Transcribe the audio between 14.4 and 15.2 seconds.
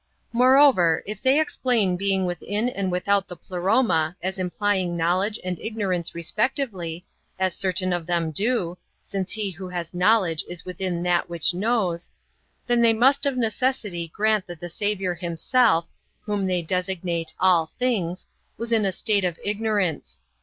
that the Saviour